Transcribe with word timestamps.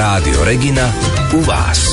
Rádio 0.00 0.40
Regina 0.48 0.88
u 1.36 1.44
vás. 1.44 1.92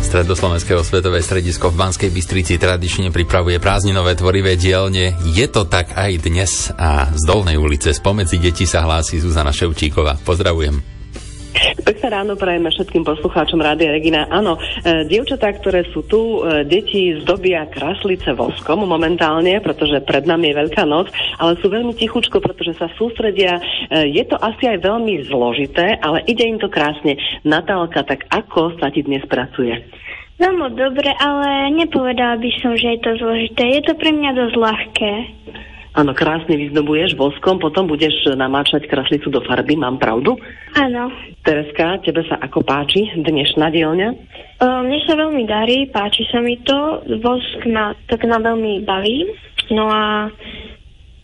Stredoslovenského 0.00 0.80
svetové 0.80 1.20
stredisko 1.20 1.68
v 1.68 1.76
Banskej 1.76 2.08
Bystrici 2.16 2.56
tradične 2.56 3.12
pripravuje 3.12 3.60
prázdninové 3.60 4.16
tvorivé 4.16 4.56
dielne. 4.56 5.12
Je 5.28 5.44
to 5.52 5.68
tak 5.68 5.92
aj 5.92 6.12
dnes 6.24 6.72
a 6.80 7.12
z 7.12 7.22
Dolnej 7.28 7.60
ulice 7.60 7.92
spomedzi 7.92 8.40
detí 8.40 8.64
sa 8.64 8.88
hlási 8.88 9.20
Zuzana 9.20 9.52
Ševčíková. 9.52 10.16
Pozdravujem. 10.24 10.95
Pekné 11.86 12.10
ráno 12.10 12.34
prajeme 12.34 12.66
všetkým 12.66 13.06
poslucháčom 13.06 13.62
Rádia 13.62 13.94
Regina. 13.94 14.26
Áno, 14.26 14.58
e, 14.58 15.06
dievčatá, 15.06 15.54
ktoré 15.54 15.86
sú 15.94 16.02
tu, 16.02 16.42
e, 16.42 16.66
deti 16.66 17.14
zdobia 17.22 17.62
kraslice 17.70 18.34
voskom 18.34 18.82
momentálne, 18.82 19.62
pretože 19.62 20.02
pred 20.02 20.26
nami 20.26 20.50
je 20.50 20.66
Veľká 20.66 20.82
noc, 20.82 21.14
ale 21.38 21.54
sú 21.62 21.70
veľmi 21.70 21.94
tichučko, 21.94 22.42
pretože 22.42 22.74
sa 22.74 22.90
sústredia. 22.98 23.62
E, 23.86 24.10
je 24.10 24.26
to 24.26 24.34
asi 24.34 24.66
aj 24.66 24.82
veľmi 24.82 25.30
zložité, 25.30 25.94
ale 26.02 26.26
ide 26.26 26.42
im 26.42 26.58
to 26.58 26.66
krásne. 26.66 27.22
Natálka, 27.46 28.02
tak 28.02 28.26
ako 28.34 28.82
sa 28.82 28.90
ti 28.90 29.06
dnes 29.06 29.22
pracuje? 29.30 29.78
Veľmi 30.42 30.74
dobre, 30.74 31.14
ale 31.22 31.70
nepovedala 31.70 32.42
by 32.42 32.50
som, 32.66 32.74
že 32.74 32.98
je 32.98 33.00
to 33.00 33.14
zložité. 33.14 33.62
Je 33.62 33.82
to 33.86 33.94
pre 33.94 34.10
mňa 34.10 34.34
dosť 34.34 34.56
ľahké. 34.58 35.12
Áno, 35.96 36.12
krásne 36.12 36.60
vyzdobuješ 36.60 37.16
voskom, 37.16 37.56
potom 37.56 37.88
budeš 37.88 38.12
namáčať 38.36 38.84
kraslicu 38.84 39.32
do 39.32 39.40
farby, 39.40 39.80
mám 39.80 39.96
pravdu? 39.96 40.36
Áno. 40.76 41.08
Tereska, 41.40 42.04
tebe 42.04 42.20
sa 42.28 42.36
ako 42.36 42.60
páči 42.68 43.08
dnešná 43.16 43.72
dielňa? 43.72 44.08
Uh, 44.60 44.84
mne 44.84 45.00
sa 45.08 45.16
veľmi 45.16 45.48
darí, 45.48 45.88
páči 45.88 46.28
sa 46.28 46.44
mi 46.44 46.60
to, 46.60 47.00
vosk 47.24 47.64
ma, 47.72 47.96
tak 48.12 48.28
ma 48.28 48.36
veľmi 48.36 48.84
baví, 48.84 49.24
no 49.72 49.88
a 49.88 50.28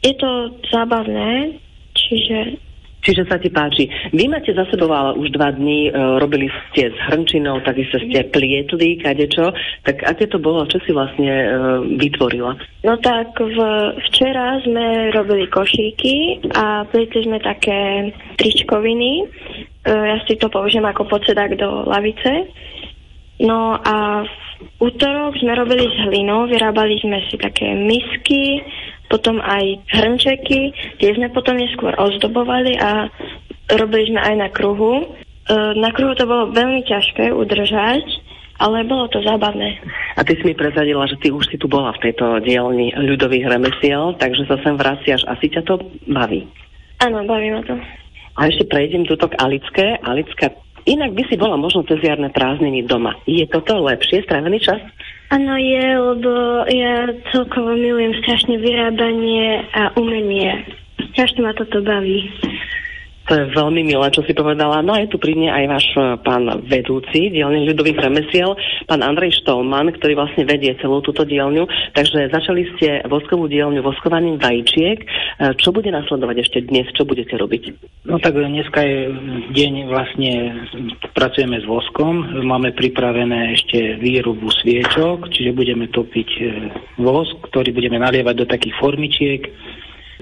je 0.01 0.17
to 0.17 0.57
zábavné, 0.73 1.61
čiže 1.93 2.57
Čiže 3.03 3.27
sa 3.27 3.37
ti 3.43 3.51
páči. 3.51 3.91
Vy 4.15 4.31
máte 4.31 4.55
za 4.55 4.63
sebou 4.71 4.87
ale 4.95 5.19
už 5.19 5.35
dva 5.35 5.51
dní, 5.51 5.91
e, 5.91 5.93
robili 6.23 6.47
ste 6.71 6.95
s 6.95 6.99
hrnčinou, 7.11 7.59
takisto 7.67 7.99
ste 7.99 8.31
plietli, 8.31 9.03
kadečo. 9.03 9.51
Tak 9.83 10.07
aké 10.07 10.31
to 10.31 10.39
bolo? 10.39 10.63
Čo 10.71 10.79
si 10.87 10.95
vlastne 10.95 11.27
e, 11.27 11.47
vytvorila? 11.99 12.55
No 12.87 12.95
tak 13.03 13.35
v, 13.43 13.59
včera 14.07 14.63
sme 14.63 15.11
robili 15.11 15.51
košíky 15.51 16.47
a 16.55 16.87
plietli 16.87 17.27
sme 17.27 17.43
také 17.43 18.15
tričkoviny. 18.39 19.13
E, 19.19 19.25
ja 19.91 20.23
si 20.23 20.39
to 20.39 20.47
použijem 20.47 20.87
ako 20.87 21.11
podsedák 21.11 21.59
do 21.59 21.83
lavice. 21.91 22.47
No 23.43 23.83
a 23.83 24.23
v 24.23 24.35
útorok 24.79 25.35
sme 25.43 25.59
robili 25.59 25.91
s 25.91 25.97
hlinou, 26.07 26.47
vyrábali 26.47 27.03
sme 27.03 27.19
si 27.27 27.35
také 27.35 27.75
misky, 27.75 28.63
potom 29.13 29.45
aj 29.45 29.85
hrnčeky, 29.93 30.73
tie 30.97 31.11
sme 31.13 31.29
potom 31.37 31.61
neskôr 31.61 31.93
ozdobovali 32.01 32.81
a 32.81 33.13
robili 33.77 34.09
sme 34.09 34.25
aj 34.25 34.35
na 34.41 34.49
kruhu. 34.49 35.05
E, 35.05 35.07
na 35.77 35.93
kruhu 35.93 36.17
to 36.17 36.25
bolo 36.25 36.49
veľmi 36.57 36.81
ťažké 36.89 37.29
udržať, 37.29 38.09
ale 38.57 38.89
bolo 38.89 39.13
to 39.13 39.21
zábavné. 39.21 39.77
A 40.17 40.25
ty 40.25 40.33
si 40.41 40.49
mi 40.49 40.57
prezadila, 40.57 41.05
že 41.05 41.21
ty 41.21 41.29
už 41.29 41.45
si 41.53 41.61
tu 41.61 41.69
bola 41.69 41.93
v 41.93 42.09
tejto 42.09 42.41
dielni 42.41 42.97
ľudových 42.97 43.53
remesiel, 43.53 44.17
takže 44.17 44.49
sa 44.49 44.57
sem 44.65 44.81
vraciaš. 44.81 45.29
Asi 45.29 45.53
ťa 45.53 45.69
to 45.69 45.77
baví? 46.09 46.49
Áno, 47.05 47.21
baví 47.29 47.53
ma 47.53 47.61
to. 47.69 47.77
A 48.41 48.49
ešte 48.49 48.65
prejdem 48.65 49.05
tuto 49.05 49.29
k 49.29 49.37
Alické. 49.37 50.01
Alická, 50.01 50.57
inak 50.89 51.13
by 51.13 51.23
si 51.29 51.37
bola 51.37 51.61
možno 51.61 51.85
cez 51.85 52.01
jarné 52.01 52.33
prázdniny 52.33 52.89
doma. 52.89 53.13
Je 53.29 53.45
toto 53.45 53.77
lepšie 53.77 54.25
strávený 54.25 54.57
čas? 54.63 54.81
Áno, 55.33 55.57
je, 55.57 55.87
lebo 55.97 56.33
ja 56.69 57.09
celkovo 57.33 57.73
milujem 57.73 58.13
strašne 58.21 58.61
vyrábanie 58.61 59.65
a 59.73 59.89
umenie. 59.97 60.61
Strašne 61.17 61.41
ma 61.41 61.57
toto 61.57 61.81
baví. 61.81 62.29
To 63.33 63.41
je 63.41 63.57
veľmi 63.57 63.89
milé, 63.89 64.13
čo 64.13 64.21
si 64.29 64.37
povedala. 64.37 64.85
No 64.85 64.93
a 64.93 65.01
je 65.01 65.09
tu 65.09 65.17
pri 65.17 65.33
mne 65.33 65.49
aj 65.49 65.65
váš 65.65 65.87
e, 65.97 66.21
pán 66.21 66.45
vedúci 66.69 67.33
dielne 67.33 67.65
ľudových 67.65 68.05
remesiel, 68.05 68.53
pán 68.85 69.01
Andrej 69.01 69.41
Štolman, 69.41 69.89
ktorý 69.97 70.21
vlastne 70.21 70.45
vedie 70.45 70.77
celú 70.85 71.01
túto 71.01 71.25
dielňu. 71.25 71.65
Takže 71.97 72.29
začali 72.29 72.69
ste 72.77 73.01
voskovú 73.09 73.49
dielňu 73.49 73.81
voskovaním 73.81 74.37
vajíčiek. 74.37 75.01
E, 75.01 75.07
čo 75.57 75.73
bude 75.73 75.89
nasledovať 75.89 76.45
ešte 76.45 76.59
dnes? 76.69 76.93
Čo 76.93 77.09
budete 77.09 77.41
robiť? 77.41 77.73
No 78.05 78.21
tak 78.21 78.37
dneska 78.37 78.85
je 78.85 79.17
deň 79.57 79.73
vlastne 79.89 80.33
pracujeme 81.17 81.57
s 81.57 81.65
voskom. 81.65 82.37
Máme 82.45 82.77
pripravené 82.77 83.57
ešte 83.57 83.97
výrobu 83.97 84.53
sviečok, 84.61 85.33
čiže 85.33 85.57
budeme 85.57 85.89
topiť 85.89 86.31
e, 86.37 86.45
vosk, 87.01 87.49
ktorý 87.49 87.73
budeme 87.73 87.97
nalievať 87.97 88.45
do 88.45 88.45
takých 88.45 88.77
formičiek 88.77 89.49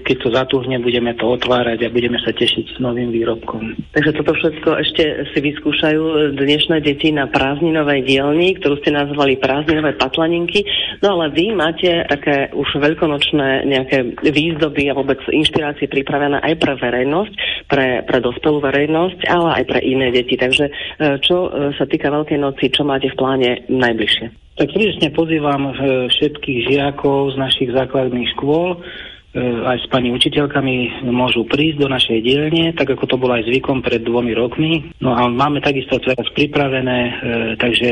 keď 0.00 0.16
to 0.16 0.28
zatuhne, 0.32 0.76
budeme 0.80 1.12
to 1.14 1.28
otvárať 1.36 1.86
a 1.86 1.92
budeme 1.92 2.16
sa 2.24 2.32
tešiť 2.32 2.76
s 2.76 2.78
novým 2.80 3.12
výrobkom. 3.12 3.76
Takže 3.92 4.10
toto 4.16 4.32
všetko 4.32 4.70
ešte 4.80 5.04
si 5.32 5.38
vyskúšajú 5.38 6.34
dnešné 6.34 6.80
deti 6.80 7.12
na 7.12 7.28
prázdninovej 7.28 8.08
dielni, 8.08 8.56
ktorú 8.56 8.80
ste 8.80 8.96
nazvali 8.96 9.36
prázdninové 9.36 9.94
patlaninky. 10.00 10.64
No 11.04 11.18
ale 11.18 11.32
vy 11.34 11.52
máte 11.52 12.04
také 12.08 12.48
už 12.56 12.80
veľkonočné 12.80 13.68
nejaké 13.68 14.16
výzdoby 14.24 14.88
a 14.88 14.96
vôbec 14.96 15.20
inšpirácie 15.28 15.86
pripravené 15.86 16.40
aj 16.40 16.54
pre 16.56 16.74
verejnosť, 16.80 17.32
pre, 17.68 17.86
pre 18.04 18.18
dospelú 18.24 18.64
verejnosť, 18.64 19.28
ale 19.28 19.62
aj 19.62 19.64
pre 19.68 19.80
iné 19.84 20.08
deti. 20.10 20.34
Takže 20.40 20.64
e, 20.68 20.72
čo 21.20 21.48
e, 21.48 21.50
sa 21.76 21.84
týka 21.84 22.08
Veľkej 22.10 22.38
noci, 22.40 22.72
čo 22.72 22.82
máte 22.82 23.12
v 23.12 23.18
pláne 23.18 23.50
najbližšie? 23.68 24.56
Tak 24.58 24.76
srdečne 24.76 25.08
pozývam 25.16 25.70
e, 25.70 25.72
všetkých 26.12 26.68
žiakov 26.68 27.32
z 27.32 27.36
našich 27.40 27.70
základných 27.72 28.28
škôl, 28.36 28.82
aj 29.38 29.78
s 29.78 29.86
pani 29.86 30.10
učiteľkami 30.10 31.06
môžu 31.06 31.46
prísť 31.46 31.78
do 31.78 31.88
našej 31.88 32.18
dielne, 32.18 32.74
tak 32.74 32.90
ako 32.90 33.06
to 33.06 33.16
bolo 33.16 33.38
aj 33.38 33.46
zvykom 33.46 33.78
pred 33.78 34.02
dvomi 34.02 34.34
rokmi. 34.34 34.90
No 34.98 35.14
a 35.14 35.30
máme 35.30 35.62
takisto 35.62 36.02
teraz 36.02 36.26
pripravené, 36.34 36.98
e, 36.98 37.12
takže 37.54 37.88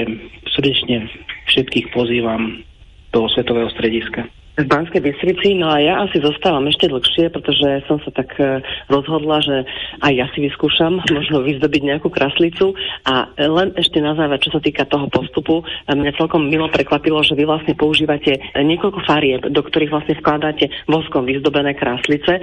srdečne 0.51 1.07
všetkých 1.47 1.95
pozývam 1.95 2.67
do 3.15 3.31
Svetového 3.31 3.71
strediska 3.71 4.27
v 4.59 4.67
Banskej 4.67 4.99
Bystrici, 4.99 5.55
no 5.55 5.71
a 5.71 5.79
ja 5.79 6.03
asi 6.03 6.19
zostávam 6.19 6.67
ešte 6.67 6.91
dlhšie, 6.91 7.31
pretože 7.31 7.87
som 7.87 8.03
sa 8.03 8.11
tak 8.11 8.35
e, 8.43 8.59
rozhodla, 8.91 9.39
že 9.39 9.63
aj 10.03 10.13
ja 10.13 10.27
si 10.35 10.43
vyskúšam 10.43 10.99
možno 11.19 11.47
vyzdobiť 11.47 11.83
nejakú 11.87 12.11
kraslicu 12.11 12.75
a 13.07 13.31
len 13.39 13.71
ešte 13.79 14.03
na 14.03 14.19
záver, 14.19 14.43
čo 14.43 14.51
sa 14.51 14.59
týka 14.59 14.83
toho 14.91 15.07
postupu, 15.07 15.63
mňa 15.87 16.19
celkom 16.19 16.51
milo 16.51 16.67
prekvapilo, 16.69 17.23
že 17.23 17.39
vy 17.39 17.47
vlastne 17.47 17.79
používate 17.79 18.43
niekoľko 18.59 19.01
farieb, 19.07 19.43
do 19.47 19.63
ktorých 19.63 19.95
vlastne 19.95 20.19
vkladáte 20.19 20.67
voskom 20.91 21.25
vyzdobené 21.25 21.79
kráslice. 21.79 22.43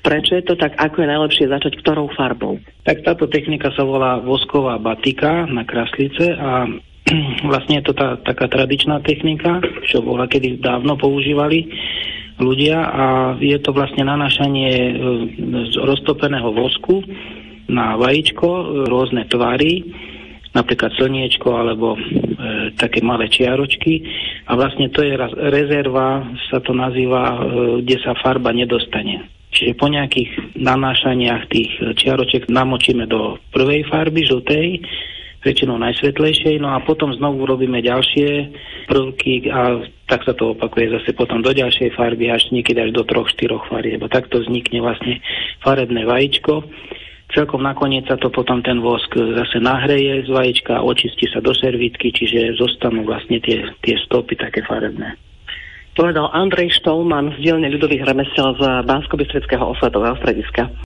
Prečo 0.00 0.32
je 0.38 0.44
to 0.44 0.54
tak? 0.56 0.76
Ako 0.80 1.04
je 1.04 1.08
najlepšie 1.12 1.44
začať 1.50 1.76
ktorou 1.80 2.08
farbou? 2.16 2.60
Tak 2.88 3.04
táto 3.04 3.28
technika 3.28 3.68
sa 3.76 3.84
volá 3.84 4.18
vosková 4.22 4.80
batika 4.80 5.44
na 5.46 5.64
kráslice 5.68 6.32
a 6.34 6.66
vlastne 7.50 7.80
je 7.80 7.84
to 7.86 7.92
tá, 7.96 8.20
taká 8.20 8.46
tradičná 8.46 9.00
technika, 9.02 9.60
čo 9.88 10.04
bola 10.04 10.28
kedy 10.28 10.60
dávno 10.60 10.96
používali 11.00 11.70
ľudia 12.40 12.78
a 12.80 13.04
je 13.36 13.58
to 13.60 13.70
vlastne 13.76 14.08
nanášanie 14.08 14.72
e, 14.72 14.92
roztopeného 15.76 16.48
vosku 16.56 17.04
na 17.68 17.94
vajíčko, 18.00 18.48
e, 18.48 18.64
rôzne 18.88 19.28
tvary, 19.28 19.84
napríklad 20.50 20.90
slniečko 20.98 21.48
alebo 21.52 21.94
e, 21.94 21.98
také 22.74 23.04
malé 23.04 23.30
čiaročky 23.30 24.02
a 24.50 24.58
vlastne 24.58 24.90
to 24.90 25.04
je 25.06 25.14
rezerva, 25.52 26.26
sa 26.50 26.58
to 26.58 26.74
nazýva, 26.74 27.22
e, 27.22 27.38
kde 27.86 27.96
sa 28.02 28.18
farba 28.18 28.50
nedostane. 28.50 29.30
Čiže 29.50 29.78
po 29.78 29.90
nejakých 29.90 30.54
nanášaniach 30.62 31.50
tých 31.50 31.70
čiaroček 31.98 32.46
namočíme 32.46 33.02
do 33.10 33.34
prvej 33.50 33.82
farby, 33.90 34.22
žltej, 34.22 34.78
väčšinou 35.40 35.80
najsvetlejšej, 35.80 36.60
no 36.60 36.76
a 36.76 36.84
potom 36.84 37.16
znovu 37.16 37.48
robíme 37.48 37.80
ďalšie 37.80 38.52
prvky 38.92 39.48
a 39.48 39.80
tak 40.04 40.26
sa 40.28 40.36
to 40.36 40.52
opakuje 40.52 40.92
zase 40.92 41.16
potom 41.16 41.40
do 41.40 41.54
ďalšej 41.54 41.96
farby 41.96 42.28
až 42.28 42.52
niekedy 42.52 42.76
až 42.76 42.90
do 42.92 43.06
troch, 43.08 43.30
štyroch 43.32 43.64
farieb. 43.72 44.04
A 44.04 44.12
takto 44.12 44.42
vznikne 44.42 44.84
vlastne 44.84 45.24
farebné 45.64 46.04
vajíčko. 46.04 46.66
Celkom 47.30 47.62
nakoniec 47.62 48.10
sa 48.10 48.18
to 48.18 48.26
potom 48.26 48.58
ten 48.60 48.82
vosk 48.82 49.14
zase 49.14 49.62
nahreje 49.62 50.26
z 50.26 50.30
vajíčka, 50.34 50.82
očistí 50.82 51.30
sa 51.30 51.38
do 51.38 51.54
servítky, 51.54 52.10
čiže 52.10 52.58
zostanú 52.58 53.06
vlastne 53.06 53.38
tie, 53.38 53.70
tie 53.86 53.96
stopy 54.02 54.34
také 54.34 54.66
farebné. 54.66 55.14
Povedal 55.94 56.30
Andrej 56.34 56.74
Štolman 56.78 57.34
z 57.38 57.50
dielne 57.50 57.70
ľudových 57.70 58.06
remesiel 58.06 58.54
z 58.58 58.62
Bansko-Bystrického 58.86 59.62
osvetového 59.74 60.18
strediska. 60.22 60.70